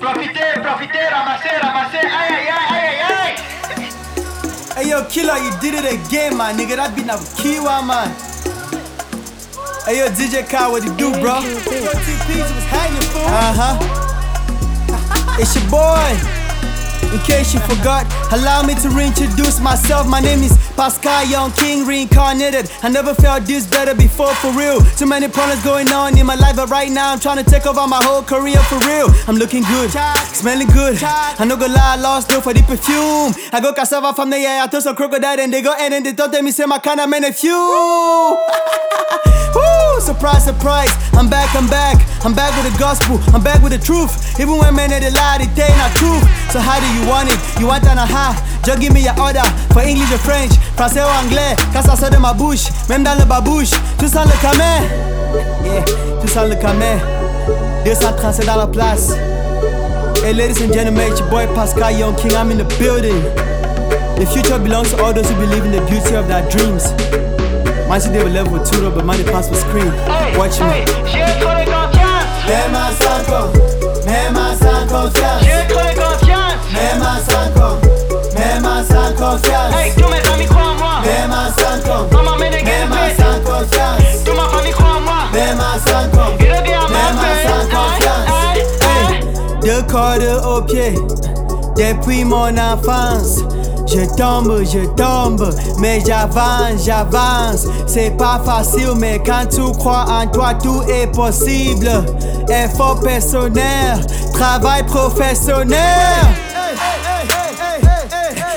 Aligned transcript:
Profitez, 0.00 0.54
profitez, 0.62 1.08
ramassez, 1.10 1.56
ramassez, 1.60 1.98
aïe 1.98 2.32
aïe 2.32 2.48
aïe 2.48 2.80
aïe 2.80 3.00
aïe 3.12 3.34
Hey 4.76 4.86
yo, 4.88 4.96
killer, 5.10 5.38
you 5.42 5.50
did 5.60 5.74
it 5.74 5.84
again, 5.84 6.34
my 6.36 6.52
nigga. 6.54 6.76
That 6.76 6.94
beat 6.96 7.04
now 7.06 7.18
Kiwa, 7.18 7.82
man. 7.84 8.10
Hey 9.84 9.98
yo, 9.98 10.08
DJ 10.08 10.44
Kyle, 10.48 10.70
what 10.70 10.82
you 10.84 10.92
do, 10.94 11.10
bro? 11.20 11.34
Uh 11.34 11.42
huh. 13.52 13.76
It's 15.38 15.54
your 15.54 15.64
boy. 15.68 16.16
In 17.12 17.18
case 17.24 17.52
you 17.52 17.60
forgot, 17.60 18.06
allow 18.32 18.62
me 18.62 18.74
to 18.76 18.88
reintroduce 18.90 19.60
myself. 19.60 20.06
My 20.06 20.20
name 20.20 20.42
is 20.42 20.56
Pascal 20.78 21.26
Young 21.26 21.50
King, 21.50 21.84
reincarnated. 21.84 22.70
I 22.84 22.88
never 22.88 23.12
felt 23.12 23.42
this 23.46 23.66
better 23.66 23.96
before, 23.96 24.32
for 24.36 24.52
real. 24.52 24.80
Too 24.94 25.06
many 25.06 25.26
problems 25.26 25.60
going 25.64 25.88
on 25.88 26.16
in 26.16 26.24
my 26.24 26.36
life, 26.36 26.54
but 26.54 26.70
right 26.70 26.88
now 26.88 27.10
I'm 27.10 27.18
trying 27.18 27.42
to 27.42 27.50
take 27.50 27.66
over 27.66 27.84
my 27.88 27.98
whole 28.04 28.22
career 28.22 28.58
for 28.70 28.78
real. 28.86 29.08
I'm 29.26 29.34
looking 29.34 29.64
good, 29.64 29.90
smelling 30.30 30.68
good. 30.68 30.96
I 31.02 31.44
no 31.44 31.56
go 31.56 31.66
lie, 31.66 31.94
I 31.94 31.96
lost 31.96 32.28
though 32.28 32.40
for 32.40 32.54
the 32.54 32.62
perfume. 32.62 33.34
I 33.52 33.60
go 33.60 33.72
cassava 33.72 34.14
from 34.14 34.30
the 34.30 34.36
air, 34.36 34.62
I 34.62 34.68
took 34.68 34.82
some 34.82 34.94
crocodile 34.94 35.40
and 35.40 35.52
they 35.52 35.62
go 35.62 35.74
and 35.74 36.06
they 36.06 36.12
don't 36.12 36.30
tell 36.30 36.42
me 36.44 36.52
say 36.52 36.64
my 36.64 36.78
kind 36.78 37.00
of 37.00 37.10
man 37.10 37.24
a 37.24 37.32
few. 37.32 38.38
Surprise, 40.08 40.44
surprise. 40.44 40.88
I'm 41.12 41.28
back, 41.28 41.54
I'm 41.54 41.68
back. 41.68 42.00
I'm 42.24 42.32
back 42.32 42.54
with 42.56 42.72
the 42.72 42.78
gospel. 42.78 43.20
I'm 43.34 43.42
back 43.42 43.62
with 43.62 43.72
the 43.72 43.78
truth. 43.78 44.38
Even 44.40 44.56
when 44.56 44.74
men 44.74 44.90
they 44.90 45.10
lie, 45.10 45.38
they 45.38 45.50
tell 45.52 45.68
not 45.76 45.90
truth. 45.98 46.22
So 46.50 46.60
how 46.60 46.78
do 46.80 46.86
you 46.96 47.04
want 47.10 47.28
it? 47.28 47.38
You 47.60 47.66
want 47.66 47.84
an 47.84 47.98
aha? 47.98 48.32
Just 48.68 48.82
give 48.82 48.92
me 48.92 49.00
your 49.00 49.18
order 49.18 49.40
for 49.72 49.80
English 49.80 50.12
or 50.12 50.18
French, 50.18 50.52
français 50.76 51.00
ou 51.00 51.24
anglais. 51.24 51.56
Quand 51.72 51.80
ça 51.80 51.96
sort 51.96 52.10
de 52.10 52.18
ma 52.18 52.34
bouche, 52.34 52.68
même 52.90 53.02
dans 53.02 53.14
le 53.18 53.24
babouche, 53.24 53.70
tout 53.96 54.06
sent 54.06 54.26
le 54.26 54.36
camé. 54.42 54.84
Yeah, 55.64 55.82
tout 56.20 56.28
sent 56.28 56.48
le 56.50 56.54
camé. 56.54 56.98
237 57.86 58.44
dans 58.44 58.56
la 58.56 58.66
place. 58.66 59.12
Hey, 60.22 60.34
ladies 60.34 60.60
and 60.60 60.70
gentlemen, 60.70 61.10
it's 61.10 61.18
your 61.18 61.30
boy 61.30 61.46
Pascal 61.54 61.98
Young 61.98 62.14
King. 62.16 62.34
I'm 62.34 62.50
in 62.50 62.58
the 62.58 62.64
building. 62.78 63.22
The 64.18 64.26
future 64.26 64.58
belongs 64.58 64.90
to 64.90 65.02
all 65.02 65.14
those 65.14 65.30
who 65.30 65.36
believe 65.36 65.64
in 65.64 65.72
the 65.72 65.80
beauty 65.88 66.14
of 66.14 66.28
their 66.28 66.46
dreams. 66.50 66.92
Man, 67.88 68.12
they 68.12 68.22
will 68.22 68.30
level 68.30 68.62
two 68.62 68.90
but 68.90 69.02
money 69.02 69.24
pass 69.24 69.48
for 69.48 69.54
screen. 69.54 69.90
Watch 70.36 70.60
me. 70.60 71.47
Même 85.88 85.96
à 85.96 86.12
5 86.12 86.18
ans, 86.18 86.36
Et 86.38 86.44
le 86.44 86.62
bien 86.62 86.88
même 86.88 87.18
à 87.18 87.32
5 87.48 87.70
confiance. 87.70 88.28
Deux 89.62 89.82
cordes 89.82 90.42
aux 90.46 90.62
pieds, 90.62 90.98
depuis 91.76 92.24
mon 92.24 92.56
enfance. 92.56 93.38
Je 93.86 94.04
tombe, 94.16 94.64
je 94.64 94.86
tombe, 94.96 95.50
mais 95.78 96.02
j'avance, 96.04 96.84
j'avance. 96.84 97.66
C'est 97.86 98.10
pas 98.18 98.38
facile, 98.44 98.92
mais 98.96 99.18
quand 99.24 99.46
tu 99.50 99.62
crois 99.78 100.04
en 100.08 100.26
toi, 100.26 100.52
tout 100.54 100.82
est 100.82 101.06
possible. 101.06 101.88
Effort 102.50 103.00
personnel, 103.00 104.04
travail 104.34 104.84
professionnel. 104.84 105.78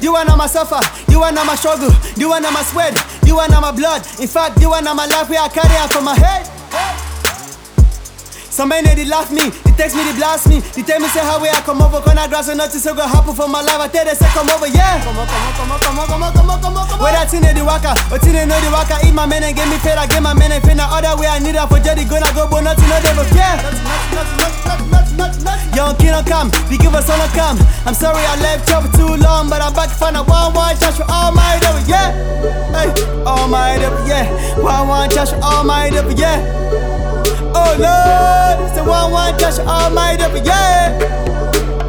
You 0.00 0.12
wanna 0.12 0.36
my 0.36 0.46
suffer, 0.46 0.78
you 1.08 1.18
wanna 1.18 1.44
my 1.44 1.56
struggle, 1.56 1.92
you 2.16 2.28
wanna 2.28 2.50
my 2.52 2.62
sweat, 2.62 2.94
you 3.26 3.34
wanna 3.34 3.60
my 3.60 3.72
blood. 3.72 4.02
In 4.20 4.28
fact, 4.28 4.60
you 4.60 4.70
wanna 4.70 4.94
my 4.94 5.06
life 5.06 5.28
where 5.28 5.40
I 5.40 5.48
carry 5.48 5.76
out 5.76 5.92
from 5.92 6.04
my 6.04 6.14
head. 6.14 6.46
Some 8.56 8.72
men 8.72 8.88
they 8.88 9.04
laugh 9.04 9.28
me, 9.28 9.52
they 9.68 9.76
text 9.76 9.92
me, 9.92 10.00
they 10.00 10.16
blast 10.16 10.48
me, 10.48 10.64
they 10.72 10.80
tell 10.80 10.96
me 10.96 11.12
say 11.12 11.20
how 11.20 11.36
way 11.36 11.52
I 11.52 11.60
come 11.60 11.84
over, 11.84 12.00
can 12.00 12.16
I 12.16 12.24
grass 12.24 12.48
and 12.48 12.56
nothing 12.56 12.80
so 12.80 12.96
go 12.96 13.04
happen 13.04 13.36
for 13.36 13.44
my 13.44 13.60
life. 13.60 13.84
I 13.84 13.88
tell 13.92 14.08
them 14.08 14.16
say 14.16 14.24
come 14.32 14.48
over, 14.48 14.64
yeah. 14.64 14.96
Come 15.04 15.20
on, 15.20 15.28
come 15.28 15.44
on, 15.44 15.52
come 15.52 16.00
on, 16.00 16.08
come 16.08 16.22
on, 16.24 16.32
come 16.32 16.48
on, 16.48 16.60
come 16.64 16.76
on, 16.80 16.88
come 16.88 16.96
on. 16.96 17.04
Where 17.04 17.12
that 17.12 17.28
thing 17.28 17.44
they 17.44 17.60
waka, 17.60 17.92
or 18.08 18.16
thing 18.16 18.32
know 18.48 18.56
the 18.56 18.72
waka, 18.72 18.96
eat 19.04 19.12
my 19.12 19.28
men 19.28 19.44
and 19.44 19.52
get 19.52 19.68
me 19.68 19.76
paid, 19.84 20.00
I 20.00 20.08
get 20.08 20.24
my 20.24 20.32
men 20.32 20.56
and 20.56 20.64
pay 20.64 20.72
now 20.72 20.88
other 20.88 21.12
way 21.20 21.28
I 21.28 21.36
need 21.36 21.52
her 21.52 21.68
for 21.68 21.76
jelly, 21.84 22.08
gonna 22.08 22.32
go, 22.32 22.48
but 22.48 22.64
nothing, 22.64 22.88
no 22.88 22.96
devil, 23.04 23.28
yeah. 23.36 23.60
Young 25.76 25.92
kid 26.00 26.16
don't 26.16 26.24
come, 26.24 26.48
we 26.72 26.80
give 26.80 26.96
us 26.96 27.12
all 27.12 27.20
a 27.20 27.28
come. 27.36 27.60
I'm 27.84 27.92
sorry 27.92 28.24
I 28.24 28.40
left 28.40 28.72
for 28.72 28.88
too 28.96 29.20
long, 29.20 29.52
but 29.52 29.60
I'm 29.60 29.76
back 29.76 29.92
to 29.92 29.96
find 30.00 30.16
a 30.16 30.24
one 30.24 30.56
one 30.56 30.72
chance 30.80 30.96
for 30.96 31.04
all 31.12 31.28
my 31.28 31.60
devil, 31.60 31.84
yeah. 31.84 32.08
Hey, 32.72 32.88
all 33.28 33.52
my 33.52 33.76
devil, 33.76 34.00
yeah. 34.08 34.32
One 34.56 34.88
one 34.88 35.12
chance 35.12 35.36
for 35.36 35.44
all 35.44 35.60
my 35.60 35.92
devil, 35.92 36.16
yeah. 36.16 36.40
Oh 37.58 37.72
Lord, 37.76 38.25
my 39.92 40.16
devil, 40.16 40.40
yeah. 40.44 40.98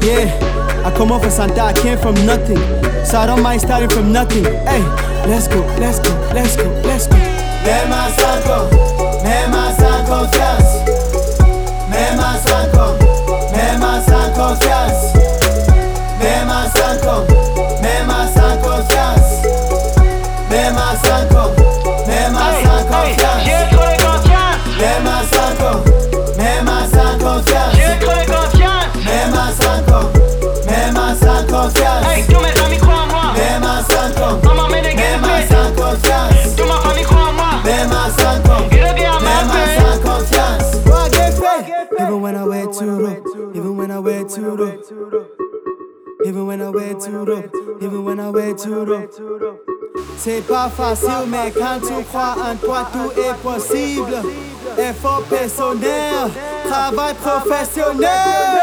Yeah, 0.00 0.84
I 0.86 0.92
come 0.96 1.12
off 1.12 1.24
of 1.24 1.32
Santa, 1.32 1.62
I 1.62 1.72
came 1.72 1.98
from 1.98 2.14
nothing, 2.26 2.58
so 3.04 3.18
I 3.18 3.26
don't 3.26 3.42
mind 3.42 3.60
starting 3.60 3.88
from 3.88 4.12
nothing. 4.12 4.44
Hey, 4.44 4.82
let's 5.26 5.48
go, 5.48 5.60
let's 5.78 5.98
go, 5.98 6.12
let's 6.34 6.56
go, 6.56 6.68
let's 6.84 7.06
go. 7.06 7.16
Même 7.16 7.92
à 7.92 8.10
5 8.10 8.46
ans, 8.50 8.68
même 9.22 9.54
à 9.54 9.72
5 9.72 10.04
confiance. 10.06 10.72
Même 11.88 12.20
à 12.20 12.36
5 12.46 12.74
ans, 12.74 12.96
même 13.56 13.82
à 13.82 14.02
5 14.02 14.34
confiance. 14.34 15.14
Même 16.20 16.50
à 16.50 16.68
5 16.76 17.06
ans, 17.08 17.24
même 17.80 18.10
à 18.10 18.26
5 18.28 18.60
confiance. 18.60 19.42
Même 20.50 20.76
à 20.76 21.33
Even 46.24 46.46
when 46.46 46.62
I 46.62 46.70
even 47.80 48.04
when 48.04 48.20
I. 48.20 48.32
C'est 50.16 50.40
pas 50.46 50.68
facile, 50.68 51.28
mais 51.28 51.52
quand 51.52 51.80
tu 51.86 52.02
crois 52.04 52.34
en 52.38 52.56
toi, 52.56 52.88
tout 52.92 53.20
est 53.20 53.34
possible. 53.42 54.14
Effort 54.78 55.22
personnel, 55.28 56.30
travail 56.68 57.14
professionnel. 57.14 58.53